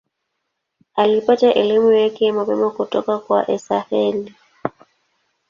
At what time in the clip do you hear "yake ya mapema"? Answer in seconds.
1.91-2.71